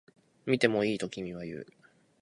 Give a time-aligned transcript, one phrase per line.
[0.47, 0.97] 見てもいい？
[0.97, 1.67] と君は言う